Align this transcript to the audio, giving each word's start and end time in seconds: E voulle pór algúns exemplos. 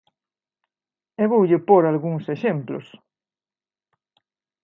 E 1.21 1.23
voulle 1.31 1.59
pór 1.67 1.83
algúns 1.85 2.25
exemplos. 2.35 2.85